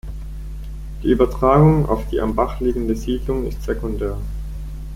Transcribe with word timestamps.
Die 1.03 1.11
Übertragung 1.11 1.85
auf 1.87 2.07
die 2.09 2.21
am 2.21 2.33
Bach 2.33 2.59
liegende 2.59 2.95
Siedlung 2.95 3.45
ist 3.45 3.61
sekundär. 3.61 4.17